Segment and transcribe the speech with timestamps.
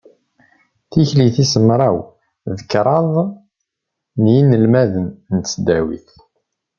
[0.91, 1.97] Tikli tis mraw
[2.57, 3.13] d kraḍ
[4.21, 6.09] n yinelmaden n tesdawit.